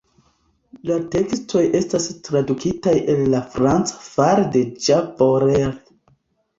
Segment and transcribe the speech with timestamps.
[0.91, 5.81] La tekstoj estas tradukitaj el la franca fare de Jean Borel.